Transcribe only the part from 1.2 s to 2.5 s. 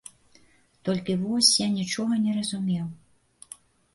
вось я нічога не